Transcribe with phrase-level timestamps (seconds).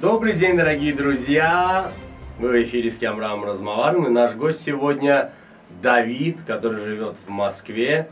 [0.00, 1.92] Добрый день, дорогие друзья!
[2.38, 5.32] Мы в эфире с Кемрамом Размоваром, и наш гость сегодня
[5.82, 8.08] Давид, который живет в Москве.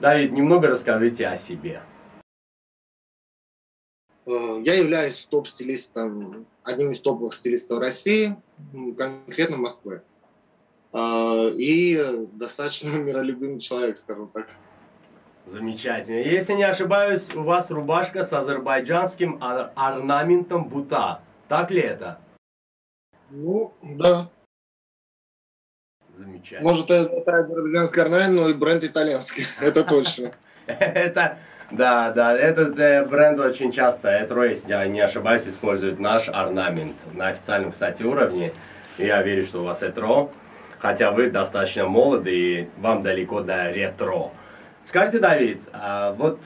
[0.00, 1.82] Давид, немного расскажите о себе.
[4.24, 8.34] Э, я являюсь топ-стилистом, одним из топовых стилистов России,
[8.96, 10.00] конкретно Москвы.
[10.94, 14.48] Э, и достаточно миролюбимый человек, скажем так.
[15.46, 16.16] Замечательно.
[16.16, 21.20] Если не ошибаюсь, у вас рубашка с азербайджанским орнаментом бута.
[21.46, 22.18] Так ли это?
[23.30, 24.28] Ну, да.
[26.16, 26.68] Замечательно.
[26.68, 29.46] Может, это азербайджанский орнамент, но и бренд итальянский.
[29.60, 30.32] Это точно.
[30.66, 31.38] Это,
[31.70, 36.96] да, да, этот э, бренд очень часто, Этро, если я не ошибаюсь, использует наш орнамент
[37.12, 38.52] на официальном, кстати, уровне.
[38.98, 40.28] Я верю, что у вас Этро,
[40.78, 44.30] хотя вы достаточно молоды и вам далеко до ретро.
[44.86, 46.38] Скажите, Давид, а вот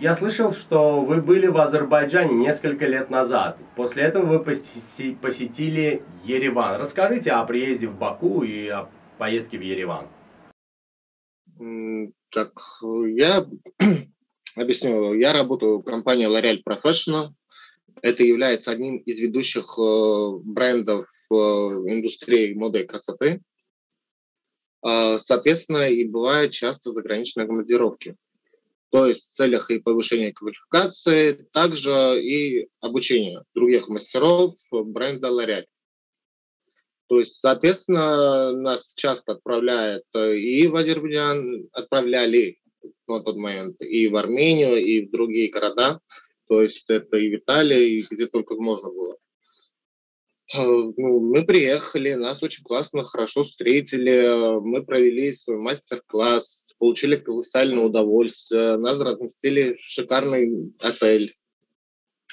[0.00, 3.58] я слышал, что вы были в Азербайджане несколько лет назад.
[3.76, 6.80] После этого вы посетили Ереван.
[6.80, 10.08] Расскажите о приезде в Баку и о поездке в Ереван.
[12.30, 12.52] Так,
[13.08, 13.44] я
[14.56, 15.12] объясню.
[15.12, 17.26] Я работаю в компании L'Oreal Professional.
[18.00, 21.34] Это является одним из ведущих э, брендов в
[21.86, 23.42] индустрии моды и красоты.
[24.82, 28.16] А, соответственно, и бывают часто заграничные командировки.
[28.90, 35.64] То есть в целях и повышения квалификации, также и обучения других мастеров бренда L'Oreal.
[37.08, 42.58] То есть, соответственно, нас часто отправляют и в Азербайджан, отправляли
[43.06, 46.00] на тот момент, и в Армению, и в другие города.
[46.48, 49.16] То есть это и в Италии, и где только можно было.
[50.54, 57.84] Э, ну, мы приехали, нас очень классно, хорошо встретили, мы провели свой мастер-класс, получили колоссальное
[57.84, 61.34] удовольствие, нас разместили в шикарный отель,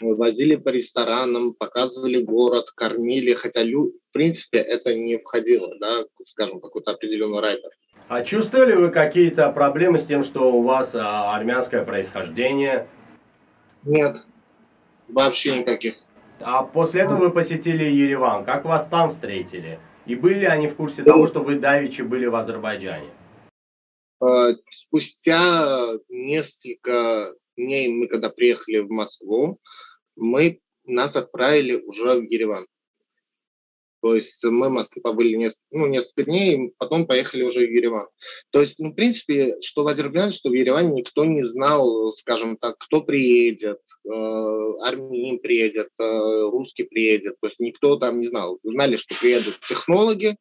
[0.00, 6.92] возили по ресторанам, показывали город, кормили, хотя, в принципе, это не входило, да, скажем, какой-то
[6.92, 7.70] определенный райдер.
[8.08, 12.88] А чувствовали вы какие-то проблемы с тем, что у вас а, армянское происхождение?
[13.84, 14.16] Нет,
[15.08, 15.96] вообще никаких.
[16.40, 18.44] А после этого вы посетили Ереван.
[18.44, 19.78] Как вас там встретили?
[20.06, 23.10] И были они в курсе того, что вы давичи были в Азербайджане?
[24.20, 29.58] А, спустя несколько дней мы, когда приехали в Москву,
[30.16, 32.64] мы нас отправили уже в Ереван.
[34.00, 38.06] То есть мы в Москве побыли несколько, ну, несколько дней, потом поехали уже в Ереван.
[38.50, 42.56] То есть, ну, в принципе, что в Азербайджане, что в Ереване никто не знал, скажем
[42.56, 47.36] так, кто приедет, э, армянин приедет, э, русский приедет.
[47.40, 48.58] То есть никто там не знал.
[48.62, 50.36] Знали, что приедут технологи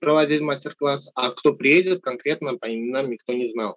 [0.00, 3.76] проводить мастер-класс, а кто приедет конкретно по именам никто не знал.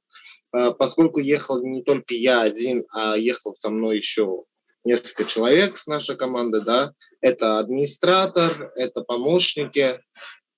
[0.53, 4.44] Э, поскольку ехал не только я один, а ехал со мной еще
[4.84, 10.00] несколько человек с нашей команды, да, это администратор, это помощники,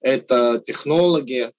[0.01, 1.51] это технологи,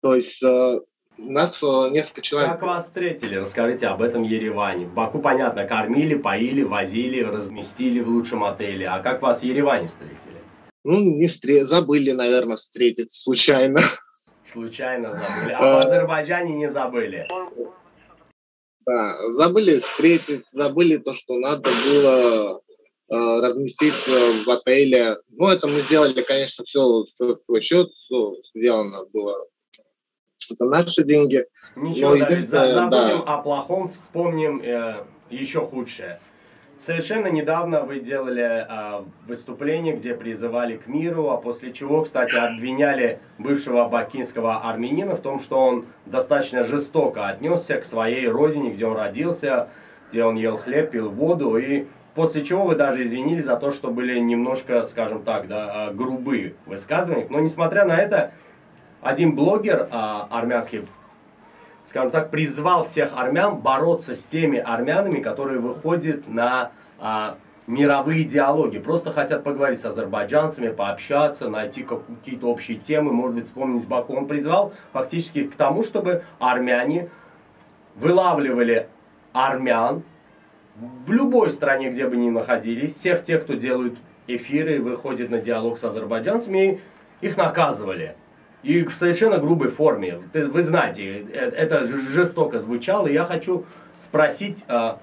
[0.00, 0.80] то есть э,
[1.18, 2.52] нас э, несколько человек...
[2.52, 3.34] Как вас встретили?
[3.34, 4.86] Расскажите об этом Ереване.
[4.86, 8.88] В Баку, понятно, кормили, поили, возили, разместили в лучшем отеле.
[8.88, 10.36] А как вас в Ереване встретили?
[10.84, 11.66] Ну, не встр...
[11.66, 13.80] забыли, наверное, встретить случайно.
[14.46, 15.52] Случайно забыли.
[15.52, 17.26] А в Азербайджане не забыли.
[18.88, 22.62] Да, забыли встретить, забыли то, что надо было
[23.10, 25.18] э, разместить в отеле.
[25.28, 29.34] Ну, это мы сделали, конечно, все в свой счет, все сделано было
[30.48, 31.44] за наши деньги.
[31.76, 33.18] Ничего, Но Давид, забудем да.
[33.26, 36.18] о плохом, вспомним э, еще худшее.
[36.78, 43.18] Совершенно недавно вы делали э, выступление, где призывали к миру, а после чего, кстати, обвиняли
[43.36, 48.96] бывшего бакинского армянина в том, что он достаточно жестоко отнесся к своей родине, где он
[48.96, 49.70] родился,
[50.08, 53.90] где он ел хлеб, пил воду, и после чего вы даже извинились за то, что
[53.90, 57.26] были немножко, скажем так, да, грубые высказывания.
[57.28, 58.30] Но несмотря на это,
[59.02, 60.84] один блогер э, армянский
[61.88, 68.78] скажем так, призвал всех армян бороться с теми армянами, которые выходят на а, мировые диалоги.
[68.78, 74.14] Просто хотят поговорить с азербайджанцами, пообщаться, найти какие-то общие темы, может быть, вспомнить Баку.
[74.14, 77.08] Он призвал фактически к тому, чтобы армяне
[77.96, 78.88] вылавливали
[79.32, 80.02] армян
[80.76, 83.96] в любой стране, где бы ни находились, всех тех, кто делают
[84.26, 86.80] эфиры, выходит на диалог с азербайджанцами,
[87.22, 88.14] их наказывали.
[88.62, 90.20] И в совершенно грубой форме.
[90.32, 93.06] Вы знаете, э, это жестоко звучало.
[93.06, 93.64] Я хочу
[93.96, 95.00] спросить а,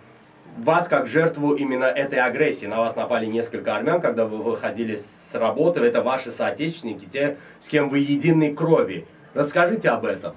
[0.58, 2.66] вас как жертву именно этой агрессии.
[2.66, 5.82] На вас напали несколько армян, когда вы выходили с работы.
[5.82, 9.06] Это ваши соотечественники, те, с кем вы единой крови.
[9.34, 10.36] Расскажите об этом.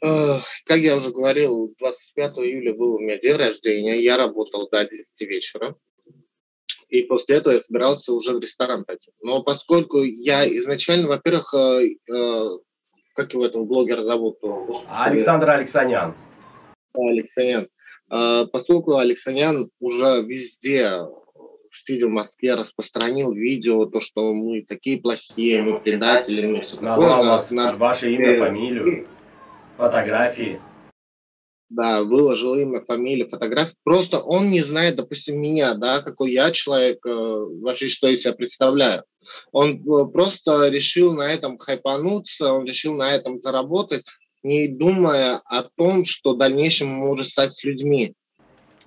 [0.00, 4.02] Как я уже говорил, 25 июля был у меня день рождения.
[4.02, 5.76] Я работал до 10 вечера.
[6.90, 9.12] И после этого я собирался уже в ресторан пойти.
[9.22, 12.48] Но поскольку я изначально, во-первых, э, э,
[13.14, 14.38] как его этого блогера зовут?
[14.88, 16.14] Александр Алексанян.
[16.92, 17.68] Алексанян.
[18.10, 21.06] Э, поскольку Алексанян уже везде
[21.88, 27.24] видел в Москве, распространил видео, то, что мы такие плохие, мы предатели, мы все Назвал
[27.24, 27.74] вас, на...
[27.76, 29.06] ваше имя, фамилию,
[29.76, 30.60] фотографии
[31.70, 33.76] да, выложил имя, фамилию, фотографию.
[33.84, 38.32] Просто он не знает, допустим, меня, да, какой я человек, э, вообще, что я себя
[38.32, 39.04] представляю.
[39.52, 44.04] Он э, просто решил на этом хайпануться, он решил на этом заработать,
[44.42, 48.14] не думая о том, что в дальнейшем может стать с людьми.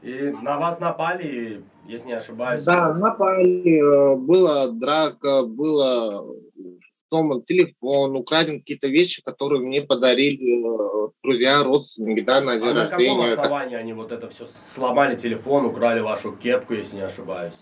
[0.01, 2.63] И на вас напали, если не ошибаюсь.
[2.63, 6.27] Да, напали, э, была драка, было
[7.13, 12.73] сломан телефон, украден какие-то вещи, которые мне подарили э, друзья, родственники, да, на день а
[12.73, 13.13] рождения.
[13.13, 17.53] на каком основании они вот это все сломали телефон, украли вашу кепку, если не ошибаюсь?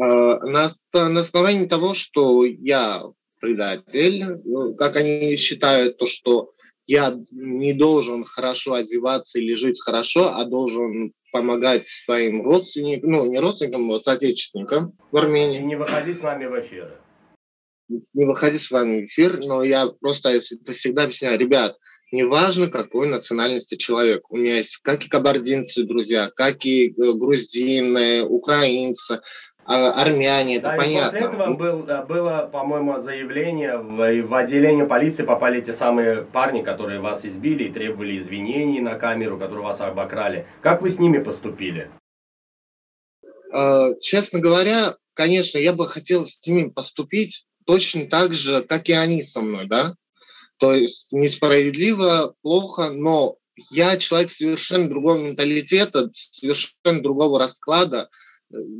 [0.00, 3.02] А, на, на основании того, что я
[3.40, 6.50] предатель, ну, как они считают, то, что
[6.86, 13.38] я не должен хорошо одеваться или жить хорошо, а должен помогать своим родственникам, ну, не
[13.38, 15.60] родственникам, а соотечественникам в Армении.
[15.60, 16.96] И не выходить с нами в эфиры
[17.88, 21.76] не выходить с вами в эфир, но я просто это всегда объясняю, ребят,
[22.12, 24.30] неважно, какой национальности человек.
[24.30, 29.20] У меня есть как и кабардинцы друзья, как и э, грузины, украинцы,
[29.68, 31.10] а, армяне, да, это и понятно.
[31.10, 37.00] После этого был, было, по-моему, заявление, в, в отделение полиции попали те самые парни, которые
[37.00, 40.46] вас избили и требовали извинений на камеру, которые вас обокрали.
[40.62, 41.90] Как вы с ними поступили?
[43.52, 48.92] А, честно говоря, конечно, я бы хотел с ними поступить точно так же, как и
[48.92, 49.94] они со мной, да.
[50.58, 53.36] То есть несправедливо, плохо, но
[53.70, 58.08] я человек совершенно другого менталитета, совершенно другого расклада.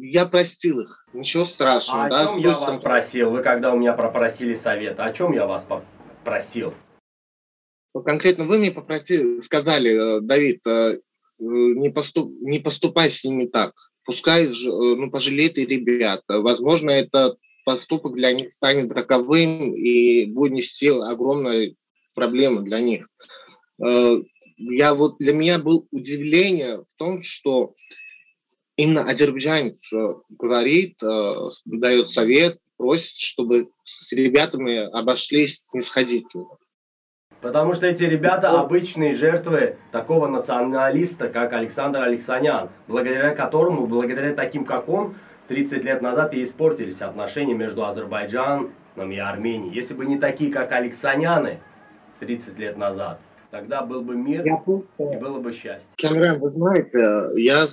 [0.01, 2.05] Я простил их, ничего страшного.
[2.05, 2.21] А да?
[2.21, 3.31] о чем я вас просил?
[3.31, 6.73] Вы когда у меня попросили совет, о чем я вас попросил?
[8.05, 10.99] Конкретно вы мне попросили, сказали, э, Давид, э, э,
[11.39, 13.73] не, поступ, не поступай с ними так.
[14.05, 16.23] Пускай ну, пожалеет и ребят.
[16.29, 17.37] Возможно, это
[17.67, 21.75] поступок для них станет роковым и будет нести огромную
[22.15, 23.09] проблему для них.
[23.85, 24.19] Э,
[24.57, 27.75] я вот для меня был удивление в том, что
[28.77, 31.35] именно азербайджанец э, говорит, э,
[31.65, 36.47] дает совет, просит, чтобы с ребятами обошлись снисходительно.
[37.41, 44.65] Потому что эти ребята обычные жертвы такого националиста, как Александр Алексанян, благодаря которому, благодаря таким,
[44.65, 45.17] как он,
[45.49, 49.75] 30 лет назад и испортились отношения между Азербайджаном и Арменией.
[49.75, 51.61] Если бы не такие, как Алексаняны
[52.21, 53.21] 30 лет назад,
[53.51, 55.05] тогда был бы мир я просто...
[55.05, 55.93] и было бы счастье.
[55.97, 57.67] Камеран, вы знаете, я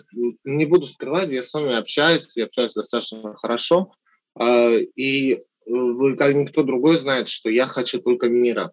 [0.43, 3.91] не буду скрывать, я с вами общаюсь, я общаюсь достаточно хорошо,
[4.35, 8.71] а, и вы, как никто другой, знает, что я хочу только мира.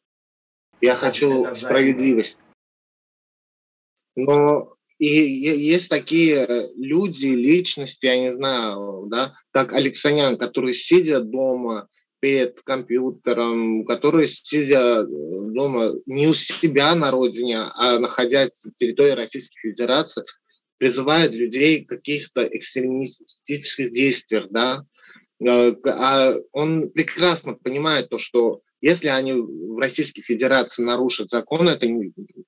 [0.80, 2.42] Я хочу справедливости.
[4.16, 11.30] Но и есть такие э, люди, личности, я не знаю, да, как Алексанян, которые сидят
[11.30, 11.88] дома
[12.20, 19.12] перед компьютером, которые сидя э, дома не у себя на родине, а находясь на территории
[19.12, 20.22] Российской Федерации,
[20.76, 24.84] призывают людей к каких-то экстремистических действиях, да,
[25.42, 31.86] э, а он прекрасно понимает то, что если они в Российской Федерации нарушат закон, это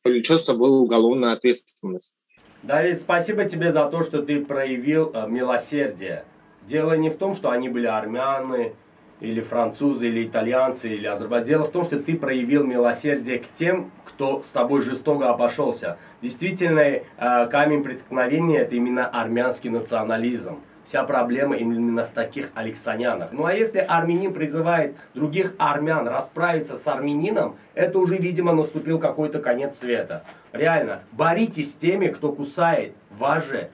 [0.03, 2.15] повлечет с собой уголовную ответственность.
[2.63, 6.25] Давид, спасибо тебе за то, что ты проявил э, милосердие.
[6.63, 8.75] Дело не в том, что они были армяне,
[9.19, 11.49] или французы, или итальянцы, или азербайджанцы.
[11.49, 15.97] Дело в том, что ты проявил милосердие к тем, кто с тобой жестоко обошелся.
[16.21, 17.03] Действительно, э,
[17.51, 20.61] камень преткновения– это именно армянский национализм.
[20.85, 23.31] Вся проблема именно в таких Алексанянах.
[23.33, 29.39] Ну а если армянин призывает других армян расправиться с армянином, это уже, видимо, наступил какой-то
[29.39, 30.25] конец света.
[30.53, 33.71] Реально, боритесь с теми, кто кусает вас же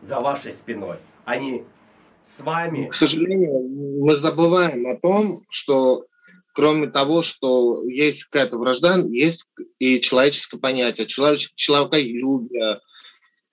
[0.00, 1.64] за вашей спиной, а не
[2.22, 2.88] с вами.
[2.88, 6.06] К сожалению, мы забываем о том, что
[6.52, 9.46] кроме того, что есть какая-то вражда, есть
[9.78, 12.80] и человеческое понятие, человек, человеколюбие,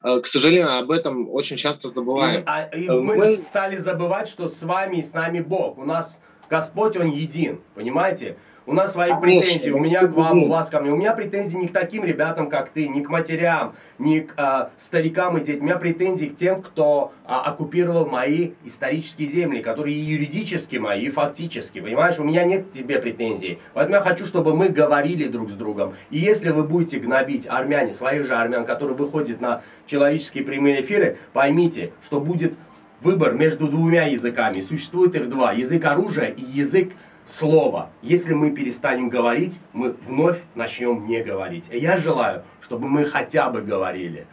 [0.01, 2.42] к сожалению, об этом очень часто забываем.
[2.42, 5.77] И, а, и э, мы, мы стали забывать, что с вами и с нами Бог.
[5.77, 8.38] У нас Господь, Он един, понимаете?
[8.69, 10.91] У нас свои Конечно, претензии, у меня к вам, у вас ко мне.
[10.91, 14.71] У меня претензии не к таким ребятам, как ты, не к матерям, не к а,
[14.77, 15.62] старикам и детям.
[15.62, 21.05] У меня претензии к тем, кто а, оккупировал мои исторические земли, которые и юридически мои,
[21.05, 21.79] и фактически.
[21.79, 23.59] Понимаешь, у меня нет к тебе претензий.
[23.74, 25.93] Поэтому я хочу, чтобы мы говорили друг с другом.
[26.09, 31.17] И если вы будете гнобить армяне, своих же армян, которые выходят на человеческие прямые эфиры,
[31.31, 32.53] поймите, что будет
[33.01, 34.62] выбор между двумя языками.
[34.62, 35.53] Существует их два.
[35.53, 36.91] Язык оружия и язык
[37.27, 37.89] слова.
[38.01, 41.69] Если мы перестанем говорить, мы вновь начнем не говорить.
[41.72, 44.25] И я желаю, чтобы мы хотя бы говорили.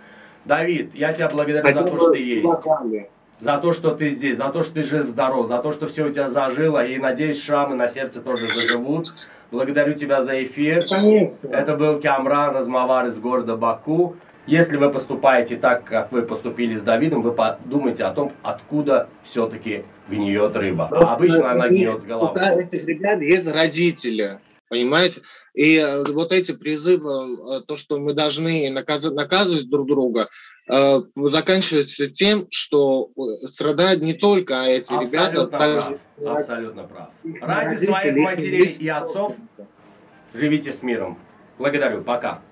[0.44, 2.48] Давид, я тебя благодарю хотя за то, что ты есть.
[3.40, 6.10] За то, что ты здесь, за то, что ты жив-здоров, за то, что все у
[6.10, 6.84] тебя зажило.
[6.86, 9.14] И надеюсь, шрамы на сердце тоже заживут.
[9.50, 10.86] Благодарю тебя за эфир.
[10.88, 11.48] Конечно.
[11.48, 14.16] Это был Камран Размавар из города Баку.
[14.46, 19.84] Если вы поступаете так, как вы поступили с Давидом, вы подумайте о том, откуда все-таки
[20.08, 20.88] гниет рыба.
[20.92, 22.38] А обычно она гниет с головы.
[22.38, 24.40] У этих ребят есть родители.
[24.68, 25.22] Понимаете?
[25.54, 30.28] И э, вот эти призывы, э, то, что мы должны наказывать друг друга,
[30.68, 33.10] э, заканчивается тем, что
[33.48, 35.46] страдают не только эти Абсолютно ребята.
[35.46, 35.60] Прав.
[35.60, 36.00] Также...
[36.28, 37.08] Абсолютно прав.
[37.40, 39.36] Ради своих матерей и отцов
[40.32, 41.18] живите с миром.
[41.58, 42.02] Благодарю.
[42.02, 42.42] Пока.